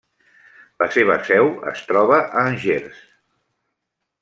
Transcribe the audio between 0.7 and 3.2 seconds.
La seva seu es troba a Angers.